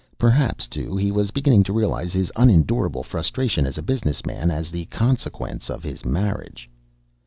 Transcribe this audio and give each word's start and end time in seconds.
Perhaps, 0.17 0.67
too, 0.67 0.97
he 0.97 1.11
was 1.11 1.29
beginning 1.29 1.61
to 1.65 1.71
realise 1.73 2.11
his 2.11 2.31
unendurable 2.35 3.03
frustration 3.03 3.67
as 3.67 3.77
a 3.77 3.83
business 3.83 4.25
man 4.25 4.49
as 4.49 4.71
the 4.71 4.85
consequence 4.85 5.69
of 5.69 5.83
his 5.83 6.03
marriage. 6.05 6.67